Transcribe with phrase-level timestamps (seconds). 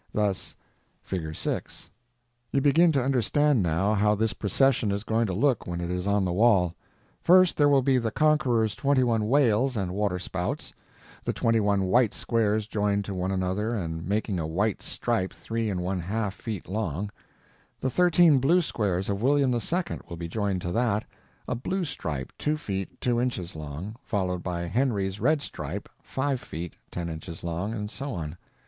[0.13, 0.55] Thus:
[1.03, 1.35] (Fig.
[1.35, 1.89] 6).
[2.51, 6.07] You begin to understand now how this procession is going to look when it is
[6.07, 6.73] on the wall.
[7.21, 10.73] First there will be the Conqueror's twenty one whales and water spouts,
[11.23, 15.69] the twenty one white squares joined to one another and making a white stripe three
[15.69, 17.11] and one half feet long;
[17.79, 19.61] the thirteen blue squares of William II.
[20.09, 25.19] will be joined to that—a blue stripe two feet, two inches long, followed by Henry's
[25.19, 28.35] red stripe five feet, ten inches long, and so on.